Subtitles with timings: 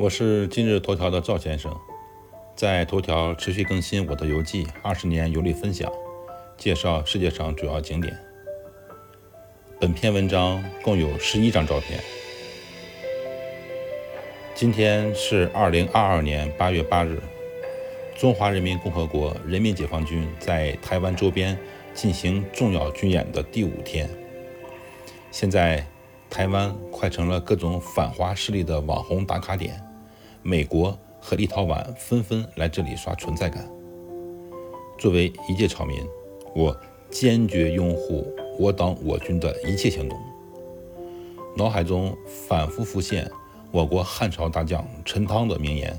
[0.00, 1.78] 我是今日头条的赵先生，
[2.56, 5.92] 在头条持续更新我的游记，二十年游历分享，
[6.56, 8.18] 介绍世界上主要景点。
[9.78, 12.00] 本篇文章共有十一张照片。
[14.54, 17.20] 今天是二零二二年八月八日，
[18.16, 21.58] 中华人民共和国人民解放军在台湾周边
[21.92, 24.08] 进行重要军演的第五天。
[25.30, 25.86] 现在，
[26.30, 29.78] 台湾快成了各种反华势力的网红打卡点。
[30.42, 33.68] 美国和立陶宛纷纷来这里刷存在感。
[34.98, 35.98] 作为一介草民，
[36.54, 36.76] 我
[37.10, 38.26] 坚决拥护
[38.58, 40.18] 我党我军的一切行动。
[41.56, 42.16] 脑海中
[42.48, 43.30] 反复浮现
[43.70, 45.98] 我国汉朝大将陈汤的名言，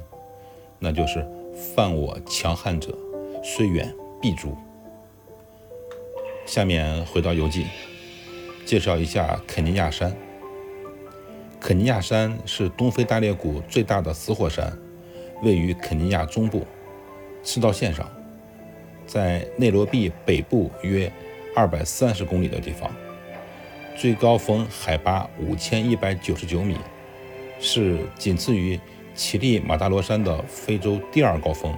[0.80, 1.26] 那就是
[1.76, 2.98] “犯我强悍者，
[3.44, 4.56] 虽远必诛”。
[6.46, 7.66] 下面回到游记，
[8.66, 10.16] 介绍一下肯尼亚山。
[11.62, 14.76] 肯尼亚山是东非大裂谷最大的死火山，
[15.44, 16.66] 位于肯尼亚中部
[17.44, 18.12] 赤道线上，
[19.06, 21.10] 在内罗毕北部约
[21.56, 22.92] 二百三十公里的地方，
[23.96, 26.76] 最高峰海拔五千一百九十九米，
[27.60, 28.78] 是仅次于
[29.14, 31.72] 乞力马扎罗山的非洲第二高峰。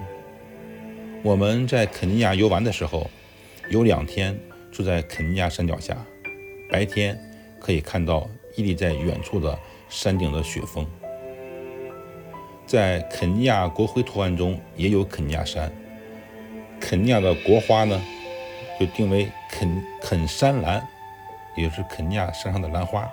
[1.22, 3.10] 我们在肯尼亚游玩的时候，
[3.68, 4.34] 有两天
[4.72, 5.94] 住在肯尼亚山脚下，
[6.70, 7.18] 白天
[7.60, 9.58] 可以看到屹立在远处的。
[9.88, 10.86] 山顶的雪峰，
[12.66, 15.70] 在肯尼亚国徽图案中也有肯尼亚山。
[16.80, 18.00] 肯尼亚的国花呢，
[18.78, 20.86] 就定为肯肯山兰，
[21.56, 23.08] 也就是肯尼亚山上的兰花。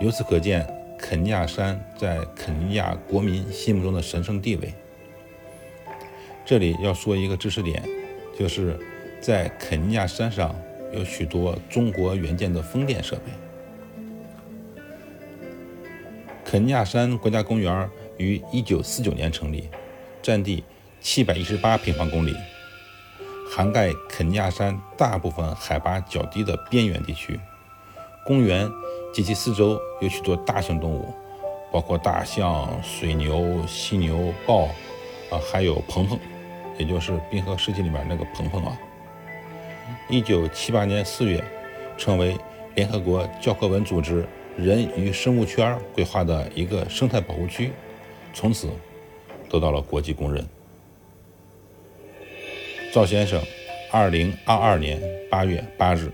[0.00, 0.66] 由此可见，
[0.98, 4.74] 肯尼亚山在肯尼亚国民心目中的神圣地位。
[6.44, 7.82] 这里要说一个知识点，
[8.38, 8.78] 就是
[9.20, 10.54] 在肯尼亚山上
[10.92, 13.32] 有许多中国援建的风电设备。
[16.54, 19.68] 肯尼亚山国家公园于1949年成立，
[20.22, 20.62] 占地
[21.02, 22.32] 718平方公里，
[23.50, 27.40] 涵盖肯尼亚山大部分海拔较低的边缘地区。
[28.24, 28.70] 公园
[29.12, 31.12] 及其四周有许多大型动物，
[31.72, 34.66] 包括大象、水牛、犀牛、豹，
[35.32, 36.16] 啊，还有鹏鹏，
[36.78, 38.78] 也就是《冰河世纪》里面那个鹏鹏啊。
[40.08, 41.42] 1978年4月，
[41.98, 42.38] 成为
[42.76, 44.24] 联合国教科文组织。
[44.56, 47.72] 人与生物圈规划的一个生态保护区，
[48.32, 48.68] 从此
[49.50, 50.46] 得到了国际公认。
[52.92, 53.42] 赵先生，
[53.90, 56.10] 二零二二年八月八日。